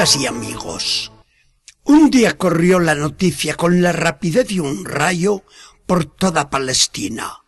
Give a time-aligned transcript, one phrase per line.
[0.00, 1.12] Y amigos,
[1.84, 5.44] un día corrió la noticia con la rapidez de un rayo
[5.84, 7.44] por toda Palestina.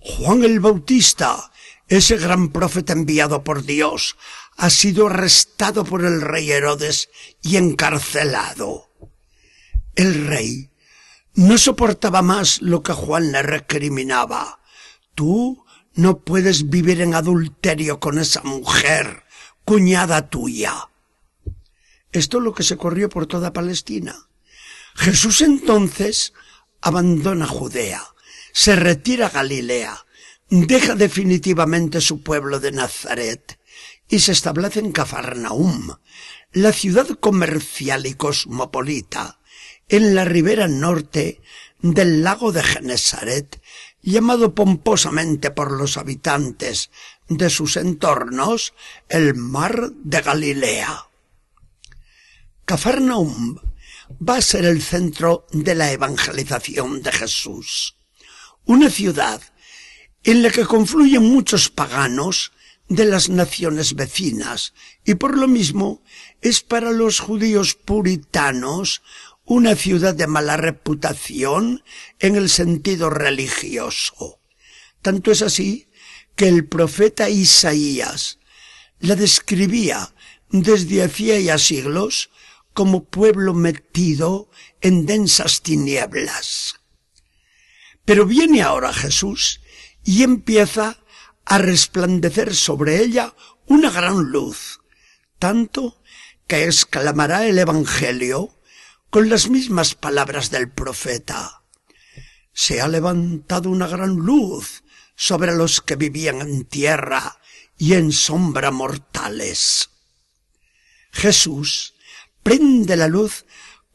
[0.00, 1.52] Juan el Bautista,
[1.88, 4.16] ese gran profeta enviado por Dios,
[4.56, 7.10] ha sido arrestado por el rey Herodes
[7.42, 8.88] y encarcelado.
[9.94, 10.70] El rey
[11.34, 14.60] no soportaba más lo que Juan le recriminaba.
[15.14, 19.24] Tú no puedes vivir en adulterio con esa mujer,
[19.66, 20.89] cuñada tuya.
[22.12, 24.28] Esto es lo que se corrió por toda Palestina.
[24.94, 26.32] Jesús entonces
[26.80, 28.02] abandona Judea,
[28.52, 30.06] se retira a Galilea,
[30.48, 33.58] deja definitivamente su pueblo de Nazaret
[34.08, 35.96] y se establece en Cafarnaum,
[36.52, 39.38] la ciudad comercial y cosmopolita,
[39.88, 41.40] en la ribera norte
[41.80, 43.62] del lago de Genesaret,
[44.02, 46.90] llamado pomposamente por los habitantes
[47.28, 48.74] de sus entornos
[49.08, 51.09] el mar de Galilea.
[52.70, 53.56] Cafarnaum
[54.22, 57.96] va a ser el centro de la evangelización de Jesús.
[58.64, 59.42] Una ciudad
[60.22, 62.52] en la que confluyen muchos paganos
[62.88, 64.72] de las naciones vecinas
[65.04, 66.04] y por lo mismo
[66.42, 69.02] es para los judíos puritanos
[69.44, 71.82] una ciudad de mala reputación
[72.20, 74.38] en el sentido religioso.
[75.02, 75.88] Tanto es así
[76.36, 78.38] que el profeta Isaías
[79.00, 80.14] la describía
[80.50, 82.29] desde hacía ya siglos
[82.72, 84.50] como pueblo metido
[84.80, 86.76] en densas tinieblas.
[88.04, 89.60] Pero viene ahora Jesús
[90.04, 90.98] y empieza
[91.44, 93.34] a resplandecer sobre ella
[93.66, 94.80] una gran luz,
[95.38, 96.00] tanto
[96.46, 98.56] que exclamará el Evangelio
[99.10, 101.62] con las mismas palabras del profeta.
[102.52, 104.82] Se ha levantado una gran luz
[105.16, 107.40] sobre los que vivían en tierra
[107.76, 109.90] y en sombra mortales.
[111.12, 111.94] Jesús
[112.42, 113.44] prende la luz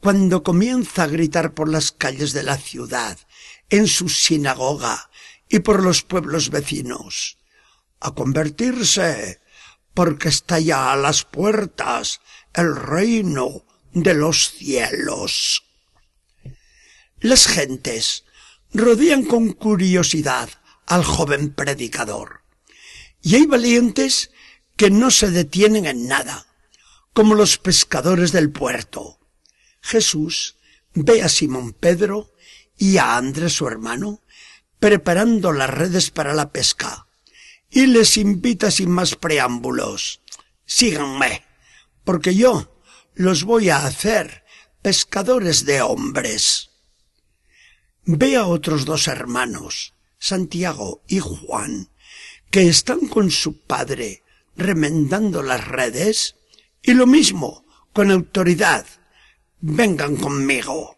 [0.00, 3.18] cuando comienza a gritar por las calles de la ciudad,
[3.70, 5.10] en su sinagoga
[5.48, 7.38] y por los pueblos vecinos.
[8.00, 9.40] A convertirse,
[9.94, 12.20] porque está ya a las puertas
[12.52, 15.64] el reino de los cielos.
[17.20, 18.24] Las gentes
[18.72, 20.50] rodean con curiosidad
[20.86, 22.42] al joven predicador.
[23.22, 24.30] Y hay valientes
[24.76, 26.46] que no se detienen en nada
[27.16, 29.18] como los pescadores del puerto.
[29.80, 30.56] Jesús
[30.92, 32.30] ve a Simón Pedro
[32.76, 34.20] y a Andrés su hermano
[34.78, 37.06] preparando las redes para la pesca
[37.70, 40.20] y les invita sin más preámbulos.
[40.66, 41.42] Síganme,
[42.04, 42.82] porque yo
[43.14, 44.44] los voy a hacer
[44.82, 46.68] pescadores de hombres.
[48.04, 51.88] Ve a otros dos hermanos, Santiago y Juan,
[52.50, 54.22] que están con su padre
[54.54, 56.36] remendando las redes
[56.86, 58.86] y lo mismo, con autoridad.
[59.60, 60.96] Vengan conmigo.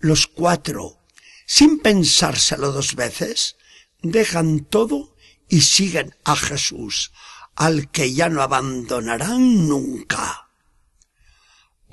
[0.00, 0.98] Los cuatro,
[1.46, 3.56] sin pensárselo dos veces,
[4.02, 5.14] dejan todo
[5.48, 7.12] y siguen a Jesús,
[7.54, 10.48] al que ya no abandonarán nunca.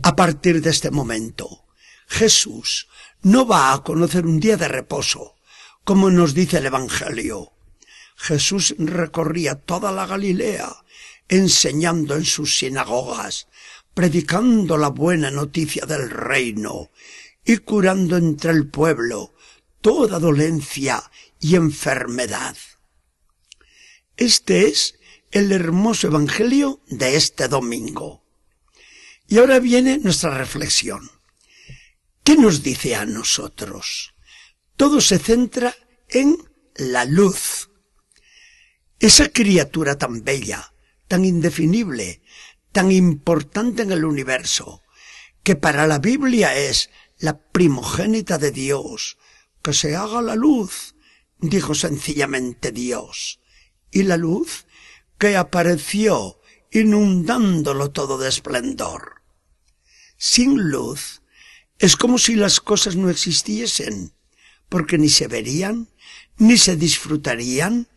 [0.01, 1.65] A partir de este momento,
[2.07, 2.87] Jesús
[3.21, 5.35] no va a conocer un día de reposo,
[5.83, 7.53] como nos dice el Evangelio.
[8.15, 10.67] Jesús recorría toda la Galilea
[11.29, 13.47] enseñando en sus sinagogas,
[13.93, 16.91] predicando la buena noticia del reino
[17.45, 19.33] y curando entre el pueblo
[19.81, 22.55] toda dolencia y enfermedad.
[24.15, 24.99] Este es
[25.31, 28.23] el hermoso Evangelio de este domingo.
[29.27, 31.09] Y ahora viene nuestra reflexión.
[32.23, 34.13] ¿Qué nos dice a nosotros?
[34.75, 35.73] Todo se centra
[36.09, 36.37] en
[36.75, 37.69] la luz.
[38.99, 40.70] Esa criatura tan bella,
[41.11, 42.21] tan indefinible,
[42.71, 44.81] tan importante en el universo,
[45.43, 49.17] que para la Biblia es la primogénita de Dios,
[49.61, 50.95] que se haga la luz,
[51.37, 53.41] dijo sencillamente Dios,
[53.91, 54.67] y la luz
[55.17, 56.39] que apareció
[56.71, 59.21] inundándolo todo de esplendor.
[60.15, 61.23] Sin luz
[61.77, 64.13] es como si las cosas no existiesen,
[64.69, 65.89] porque ni se verían,
[66.37, 67.89] ni se disfrutarían,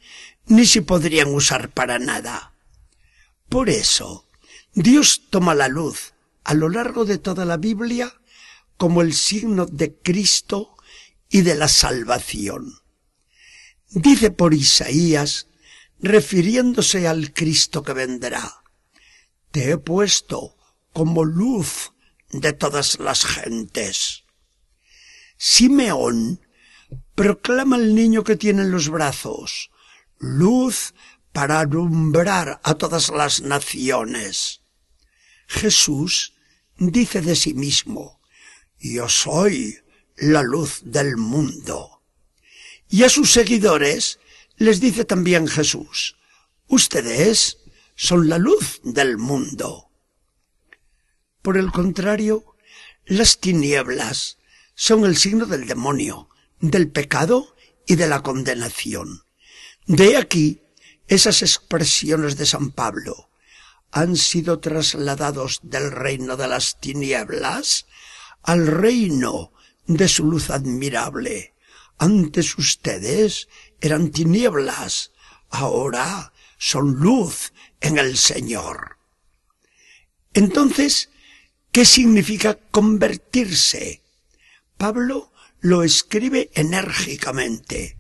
[0.47, 2.54] ni se podrían usar para nada.
[3.49, 4.27] Por eso,
[4.73, 6.15] Dios toma la luz
[6.45, 8.13] a lo largo de toda la Biblia
[8.77, 10.77] como el signo de Cristo
[11.29, 12.81] y de la salvación.
[13.91, 15.47] Dice por Isaías,
[16.01, 18.63] refiriéndose al Cristo que vendrá,
[19.51, 20.57] Te he puesto
[20.93, 21.93] como luz
[22.31, 24.25] de todas las gentes.
[25.37, 26.41] Simeón
[27.15, 29.71] proclama al niño que tiene en los brazos,
[30.19, 30.95] luz
[31.35, 34.61] para alumbrar a todas las naciones.
[35.49, 36.33] Jesús
[36.79, 38.21] dice de sí mismo,
[38.79, 39.77] yo soy
[40.17, 42.05] la luz del mundo.
[42.89, 44.21] Y a sus seguidores
[44.59, 46.15] les dice también Jesús,
[46.69, 47.59] ustedes
[47.97, 49.91] son la luz del mundo.
[51.43, 52.45] Por el contrario,
[53.07, 54.39] las tinieblas
[54.77, 56.29] son el signo del demonio,
[56.61, 57.57] del pecado
[57.89, 59.25] y de la condenación.
[59.87, 60.61] De aquí
[61.09, 63.31] esas expresiones de San Pablo
[63.91, 67.87] han sido trasladados del reino de las tinieblas
[68.43, 69.53] al reino
[69.87, 71.55] de su luz admirable.
[71.99, 73.49] Antes ustedes
[73.81, 75.13] eran tinieblas,
[75.51, 78.97] ahora son luz en el Señor.
[80.33, 81.11] Entonces,
[81.71, 84.03] ¿qué significa convertirse?
[84.77, 87.97] Pablo lo escribe enérgicamente,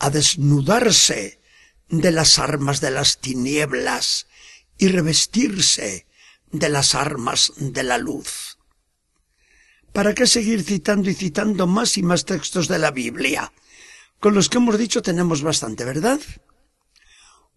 [0.00, 1.40] a desnudarse
[1.88, 4.26] de las armas de las tinieblas
[4.78, 6.06] y revestirse
[6.50, 8.58] de las armas de la luz.
[9.92, 13.52] ¿Para qué seguir citando y citando más y más textos de la Biblia?
[14.18, 16.20] Con los que hemos dicho tenemos bastante, ¿verdad?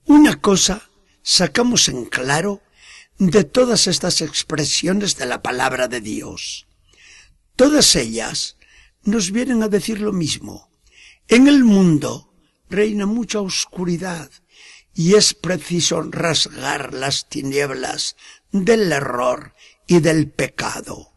[0.06, 0.90] Una cosa
[1.24, 2.62] sacamos en claro
[3.18, 6.68] de todas estas expresiones de la palabra de Dios.
[7.56, 8.58] Todas ellas
[9.04, 10.70] nos vienen a decir lo mismo.
[11.28, 12.27] En el mundo
[12.70, 14.30] reina mucha oscuridad
[14.94, 18.16] y es preciso rasgar las tinieblas
[18.52, 19.54] del error
[19.86, 21.14] y del pecado.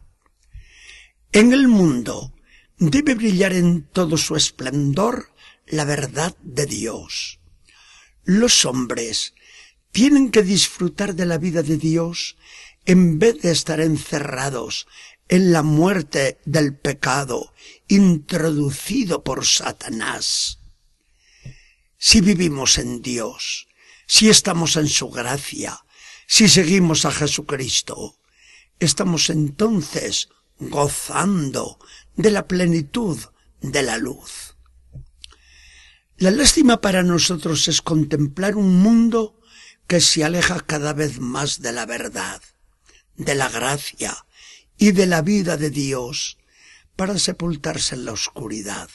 [1.31, 2.33] En el mundo
[2.77, 5.31] debe brillar en todo su esplendor
[5.65, 7.39] la verdad de Dios.
[8.23, 9.33] Los hombres
[9.91, 12.37] tienen que disfrutar de la vida de Dios
[12.85, 14.87] en vez de estar encerrados
[15.27, 17.53] en la muerte del pecado
[17.87, 20.60] introducido por Satanás.
[22.03, 23.67] Si vivimos en Dios,
[24.07, 25.85] si estamos en su gracia,
[26.25, 28.17] si seguimos a Jesucristo,
[28.79, 30.27] estamos entonces
[30.57, 31.77] gozando
[32.15, 33.19] de la plenitud
[33.61, 34.55] de la luz.
[36.17, 39.39] La lástima para nosotros es contemplar un mundo
[39.85, 42.41] que se aleja cada vez más de la verdad,
[43.15, 44.25] de la gracia
[44.75, 46.39] y de la vida de Dios
[46.95, 48.89] para sepultarse en la oscuridad.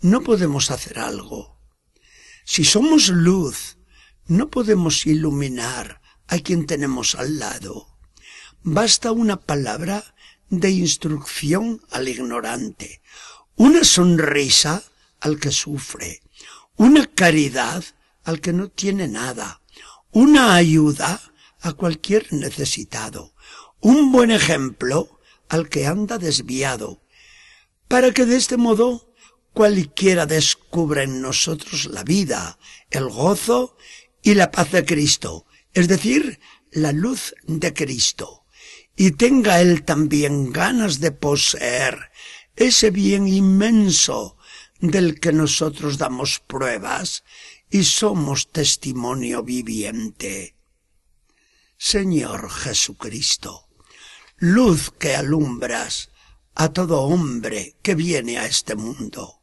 [0.00, 1.59] No podemos hacer algo.
[2.44, 3.76] Si somos luz,
[4.26, 7.88] no podemos iluminar a quien tenemos al lado.
[8.62, 10.14] Basta una palabra
[10.48, 13.02] de instrucción al ignorante,
[13.56, 14.82] una sonrisa
[15.20, 16.22] al que sufre,
[16.76, 17.84] una caridad
[18.24, 19.60] al que no tiene nada,
[20.12, 21.20] una ayuda
[21.60, 23.34] a cualquier necesitado,
[23.80, 27.02] un buen ejemplo al que anda desviado,
[27.88, 29.09] para que de este modo
[29.52, 32.58] cualquiera descubra en nosotros la vida,
[32.90, 33.76] el gozo
[34.22, 38.44] y la paz de Cristo, es decir, la luz de Cristo,
[38.96, 42.10] y tenga él también ganas de poseer
[42.56, 44.36] ese bien inmenso
[44.80, 47.24] del que nosotros damos pruebas
[47.70, 50.56] y somos testimonio viviente.
[51.78, 53.68] Señor Jesucristo,
[54.36, 56.10] luz que alumbras
[56.54, 59.39] a todo hombre que viene a este mundo,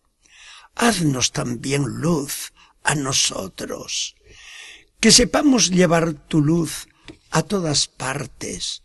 [0.78, 2.54] haznos también luz
[2.84, 4.18] a nosotros
[5.00, 6.88] que sepamos llevar tu luz
[7.30, 8.82] a todas partes,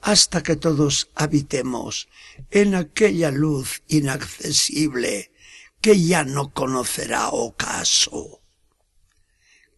[0.00, 2.08] hasta que todos habitemos
[2.50, 5.32] en aquella luz inaccesible
[5.80, 8.42] que ya no conocerá ocaso.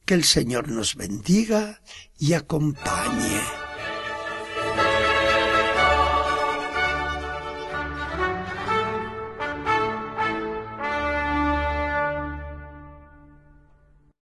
[0.04, 1.82] Que el Señor nos bendiga
[2.18, 3.59] y acompañe.